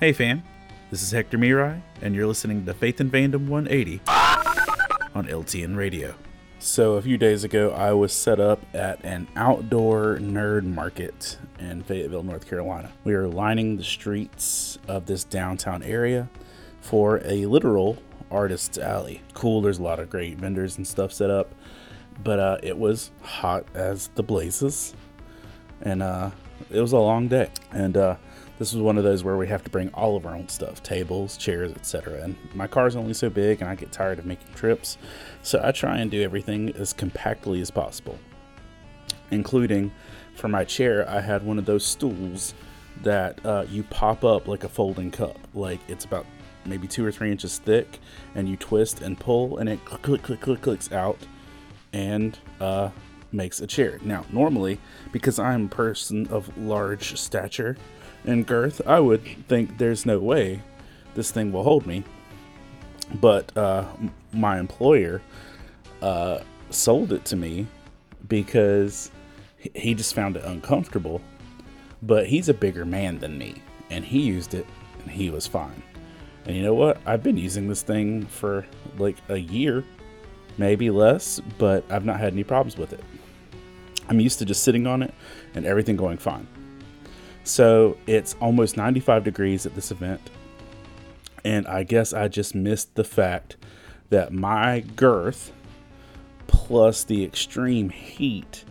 Hey 0.00 0.12
fam, 0.12 0.44
this 0.92 1.02
is 1.02 1.10
Hector 1.10 1.36
Miray, 1.36 1.82
and 2.00 2.14
you're 2.14 2.28
listening 2.28 2.64
to 2.66 2.72
Faith 2.72 3.00
and 3.00 3.10
Fandom 3.10 3.48
180 3.48 4.00
on 5.12 5.26
LTN 5.26 5.76
Radio. 5.76 6.14
So, 6.60 6.92
a 6.92 7.02
few 7.02 7.18
days 7.18 7.42
ago, 7.42 7.72
I 7.72 7.92
was 7.94 8.12
set 8.12 8.38
up 8.38 8.60
at 8.72 9.04
an 9.04 9.26
outdoor 9.34 10.18
nerd 10.18 10.62
market 10.66 11.36
in 11.58 11.82
Fayetteville, 11.82 12.22
North 12.22 12.48
Carolina. 12.48 12.92
We 13.02 13.12
were 13.12 13.26
lining 13.26 13.76
the 13.76 13.82
streets 13.82 14.78
of 14.86 15.06
this 15.06 15.24
downtown 15.24 15.82
area 15.82 16.28
for 16.80 17.20
a 17.24 17.46
literal 17.46 18.00
artist's 18.30 18.78
alley. 18.78 19.22
Cool, 19.34 19.62
there's 19.62 19.80
a 19.80 19.82
lot 19.82 19.98
of 19.98 20.08
great 20.08 20.38
vendors 20.38 20.76
and 20.76 20.86
stuff 20.86 21.12
set 21.12 21.28
up, 21.28 21.52
but 22.22 22.38
uh, 22.38 22.58
it 22.62 22.78
was 22.78 23.10
hot 23.22 23.66
as 23.74 24.10
the 24.14 24.22
blazes, 24.22 24.94
and 25.82 26.04
uh, 26.04 26.30
it 26.70 26.80
was 26.80 26.92
a 26.92 26.98
long 26.98 27.26
day. 27.26 27.50
And 27.72 27.96
uh, 27.96 28.14
this 28.58 28.72
was 28.72 28.82
one 28.82 28.98
of 28.98 29.04
those 29.04 29.22
where 29.22 29.36
we 29.36 29.46
have 29.46 29.62
to 29.64 29.70
bring 29.70 29.88
all 29.90 30.16
of 30.16 30.26
our 30.26 30.34
own 30.34 30.48
stuff 30.48 30.82
tables 30.82 31.36
chairs 31.36 31.72
etc 31.72 32.22
and 32.22 32.36
my 32.54 32.66
car's 32.66 32.96
only 32.96 33.14
so 33.14 33.30
big 33.30 33.60
and 33.60 33.70
i 33.70 33.74
get 33.74 33.92
tired 33.92 34.18
of 34.18 34.26
making 34.26 34.52
trips. 34.54 34.98
So 35.42 35.60
i 35.62 35.72
try 35.72 35.98
and 35.98 36.10
do 36.10 36.22
everything 36.22 36.74
as 36.76 36.92
compactly 36.92 37.60
as 37.60 37.70
possible 37.70 38.18
including 39.30 39.92
for 40.34 40.48
my 40.48 40.64
chair 40.64 41.08
i 41.08 41.20
had 41.20 41.44
one 41.44 41.58
of 41.58 41.64
those 41.64 41.84
stools 41.84 42.54
that 43.02 43.44
uh, 43.44 43.64
you 43.68 43.82
pop 43.84 44.24
up 44.24 44.48
like 44.48 44.64
a 44.64 44.68
folding 44.68 45.10
cup. 45.10 45.38
Like 45.54 45.80
it's 45.88 46.04
about 46.04 46.26
maybe 46.64 46.86
two 46.86 47.04
or 47.04 47.12
three 47.12 47.30
inches 47.30 47.58
thick 47.58 47.98
and 48.34 48.48
you 48.48 48.56
twist 48.56 49.00
and 49.00 49.18
pull 49.18 49.58
and 49.58 49.68
it 49.68 49.84
click 49.84 50.02
click 50.02 50.22
click 50.22 50.40
click 50.40 50.60
clicks 50.60 50.92
out 50.92 51.18
and 51.92 52.38
uh, 52.60 52.90
makes 53.32 53.60
a 53.60 53.66
chair. 53.66 53.98
Now 54.02 54.24
normally 54.30 54.78
because 55.12 55.38
i'm 55.38 55.66
a 55.66 55.68
person 55.68 56.26
of 56.28 56.56
large 56.58 57.18
stature 57.18 57.76
and 58.24 58.46
girth, 58.46 58.80
I 58.86 59.00
would 59.00 59.24
think 59.48 59.78
there's 59.78 60.04
no 60.04 60.18
way 60.18 60.62
this 61.14 61.30
thing 61.30 61.52
will 61.52 61.62
hold 61.64 61.86
me. 61.86 62.04
But 63.14 63.56
uh, 63.56 63.86
my 64.32 64.58
employer 64.58 65.22
uh, 66.02 66.40
sold 66.70 67.12
it 67.12 67.24
to 67.26 67.36
me 67.36 67.66
because 68.28 69.10
he 69.56 69.94
just 69.94 70.14
found 70.14 70.36
it 70.36 70.44
uncomfortable. 70.44 71.20
But 72.02 72.26
he's 72.26 72.48
a 72.48 72.54
bigger 72.54 72.84
man 72.84 73.18
than 73.18 73.36
me, 73.36 73.62
and 73.90 74.04
he 74.04 74.20
used 74.20 74.54
it, 74.54 74.66
and 75.00 75.10
he 75.10 75.30
was 75.30 75.46
fine. 75.46 75.82
And 76.44 76.56
you 76.56 76.62
know 76.62 76.74
what? 76.74 77.00
I've 77.04 77.22
been 77.22 77.36
using 77.36 77.68
this 77.68 77.82
thing 77.82 78.24
for 78.26 78.64
like 78.98 79.16
a 79.28 79.36
year, 79.36 79.84
maybe 80.56 80.90
less, 80.90 81.40
but 81.58 81.84
I've 81.90 82.04
not 82.04 82.20
had 82.20 82.32
any 82.32 82.44
problems 82.44 82.78
with 82.78 82.92
it. 82.92 83.02
I'm 84.08 84.20
used 84.20 84.38
to 84.38 84.44
just 84.44 84.62
sitting 84.62 84.86
on 84.86 85.02
it 85.02 85.12
and 85.54 85.66
everything 85.66 85.96
going 85.96 86.18
fine. 86.18 86.46
So 87.48 87.96
it's 88.06 88.36
almost 88.42 88.76
95 88.76 89.24
degrees 89.24 89.64
at 89.64 89.74
this 89.74 89.90
event. 89.90 90.20
And 91.46 91.66
I 91.66 91.82
guess 91.82 92.12
I 92.12 92.28
just 92.28 92.54
missed 92.54 92.94
the 92.94 93.04
fact 93.04 93.56
that 94.10 94.34
my 94.34 94.80
girth 94.96 95.50
plus 96.46 97.04
the 97.04 97.24
extreme 97.24 97.88
heat 97.88 98.64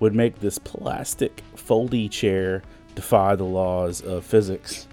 would 0.00 0.14
make 0.14 0.40
this 0.40 0.58
plastic 0.58 1.42
foldy 1.56 2.10
chair 2.10 2.62
defy 2.94 3.36
the 3.36 3.44
laws 3.44 4.00
of 4.00 4.24
physics. 4.24 4.88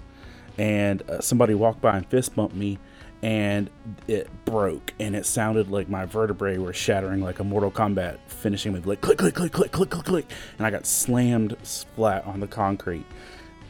And 0.57 1.01
uh, 1.09 1.21
somebody 1.21 1.53
walked 1.53 1.79
by 1.79 1.95
and 1.95 2.05
fist 2.05 2.35
bumped 2.35 2.55
me 2.55 2.77
and 3.23 3.69
it 4.09 4.29
broke 4.43 4.93
and 4.99 5.15
it 5.15 5.25
sounded 5.25 5.71
like 5.71 5.87
my 5.87 6.05
vertebrae 6.05 6.57
were 6.57 6.73
shattering 6.73 7.21
like 7.21 7.39
a 7.39 7.43
Mortal 7.43 7.71
Kombat 7.71 8.17
finishing 8.27 8.73
with 8.73 8.85
like 8.85 8.99
click 8.99 9.17
click 9.17 9.33
click 9.33 9.53
click 9.53 9.71
click 9.71 9.89
click 9.89 10.05
click 10.05 10.25
and 10.57 10.67
I 10.67 10.69
got 10.69 10.85
slammed 10.85 11.55
flat 11.95 12.25
on 12.25 12.41
the 12.41 12.47
concrete. 12.47 13.05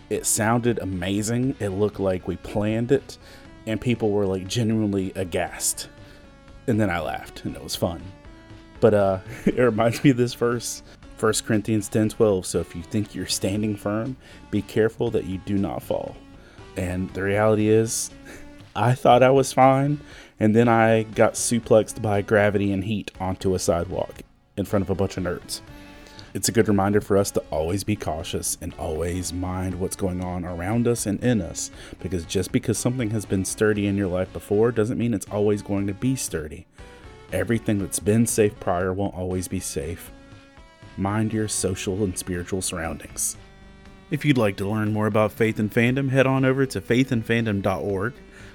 It 0.09 0.25
sounded 0.25 0.79
amazing. 0.79 1.55
It 1.59 1.69
looked 1.69 1.99
like 1.99 2.27
we 2.27 2.35
planned 2.37 2.91
it 2.91 3.19
and 3.67 3.79
people 3.79 4.09
were 4.09 4.25
like 4.25 4.47
genuinely 4.47 5.13
aghast. 5.15 5.87
And 6.65 6.81
then 6.81 6.89
I 6.89 6.99
laughed 6.99 7.45
and 7.45 7.55
it 7.55 7.63
was 7.63 7.75
fun. 7.75 8.01
But 8.79 8.95
uh 8.95 9.19
it 9.45 9.59
reminds 9.59 10.03
me 10.03 10.09
of 10.09 10.17
this 10.17 10.33
verse 10.33 10.81
1 11.19 11.31
Corinthians 11.45 11.89
10 11.89 12.09
12. 12.09 12.43
So 12.43 12.59
if 12.59 12.75
you 12.75 12.81
think 12.81 13.13
you're 13.13 13.27
standing 13.27 13.75
firm, 13.75 14.17
be 14.49 14.63
careful 14.63 15.11
that 15.11 15.25
you 15.25 15.37
do 15.45 15.59
not 15.59 15.83
fall. 15.83 16.17
And 16.75 17.07
the 17.11 17.21
reality 17.21 17.69
is 17.69 18.09
I 18.75 18.95
thought 18.95 19.21
I 19.21 19.29
was 19.29 19.53
fine, 19.53 19.99
and 20.39 20.55
then 20.55 20.67
I 20.67 21.03
got 21.03 21.33
suplexed 21.33 22.01
by 22.01 22.23
gravity 22.23 22.71
and 22.71 22.83
heat 22.83 23.11
onto 23.19 23.53
a 23.53 23.59
sidewalk 23.59 24.21
in 24.57 24.65
front 24.65 24.81
of 24.81 24.89
a 24.89 24.95
bunch 24.95 25.17
of 25.17 25.23
nerds. 25.23 25.61
It's 26.33 26.49
a 26.49 26.51
good 26.51 26.67
reminder 26.67 26.99
for 26.99 27.15
us 27.15 27.29
to 27.31 27.43
always 27.51 27.83
be 27.83 27.95
cautious 27.95 28.57
and 28.59 28.73
always 28.79 29.31
mind 29.31 29.79
what's 29.79 29.95
going 29.95 30.23
on 30.23 30.43
around 30.43 30.87
us 30.87 31.05
and 31.05 31.23
in 31.23 31.39
us, 31.39 31.69
because 32.01 32.25
just 32.25 32.51
because 32.51 32.79
something 32.79 33.11
has 33.11 33.25
been 33.25 33.45
sturdy 33.45 33.85
in 33.85 33.95
your 33.95 34.07
life 34.07 34.33
before 34.33 34.71
doesn't 34.71 34.97
mean 34.97 35.13
it's 35.13 35.29
always 35.29 35.61
going 35.61 35.85
to 35.85 35.93
be 35.93 36.15
sturdy. 36.15 36.65
Everything 37.31 37.77
that's 37.77 37.99
been 37.99 38.25
safe 38.25 38.59
prior 38.59 38.91
won't 38.91 39.13
always 39.13 39.47
be 39.47 39.59
safe. 39.59 40.11
Mind 40.97 41.31
your 41.31 41.47
social 41.47 42.03
and 42.03 42.17
spiritual 42.17 42.63
surroundings. 42.63 43.37
If 44.09 44.25
you'd 44.25 44.37
like 44.37 44.57
to 44.57 44.67
learn 44.67 44.93
more 44.93 45.07
about 45.07 45.31
Faith 45.31 45.59
and 45.59 45.71
Fandom, 45.71 46.09
head 46.09 46.27
on 46.27 46.45
over 46.45 46.65
to 46.65 46.81
faithandfandom.org 46.81 48.13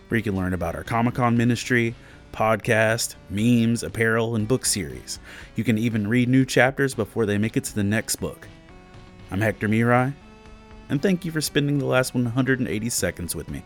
where 0.08 0.16
you 0.16 0.24
can 0.24 0.36
learn 0.36 0.54
about 0.54 0.74
our 0.74 0.84
Comic 0.84 1.14
Con 1.14 1.36
ministry, 1.36 1.94
podcast, 2.32 3.14
memes, 3.30 3.82
apparel, 3.82 4.34
and 4.34 4.48
book 4.48 4.66
series. 4.66 5.18
You 5.56 5.64
can 5.64 5.78
even 5.78 6.08
read 6.08 6.28
new 6.28 6.44
chapters 6.44 6.94
before 6.94 7.26
they 7.26 7.38
make 7.38 7.56
it 7.56 7.64
to 7.64 7.74
the 7.74 7.84
next 7.84 8.16
book. 8.16 8.48
I'm 9.30 9.40
Hector 9.40 9.68
Miray, 9.68 10.14
and 10.88 11.02
thank 11.02 11.24
you 11.24 11.30
for 11.30 11.40
spending 11.40 11.78
the 11.78 11.86
last 11.86 12.14
180 12.14 12.90
seconds 12.90 13.34
with 13.34 13.48
me. 13.48 13.62